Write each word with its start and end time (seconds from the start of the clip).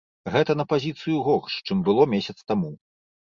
Гэта 0.35 0.53
на 0.59 0.63
пазіцыю 0.71 1.17
горш, 1.27 1.59
чым 1.67 1.85
было 1.89 2.09
месяц 2.13 2.37
таму. 2.49 2.73